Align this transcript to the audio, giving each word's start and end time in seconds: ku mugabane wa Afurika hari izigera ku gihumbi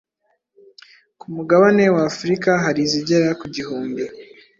ku 1.19 1.25
mugabane 1.35 1.83
wa 1.95 2.03
Afurika 2.11 2.49
hari 2.63 2.79
izigera 2.87 3.27
ku 3.39 3.45
gihumbi 3.55 4.03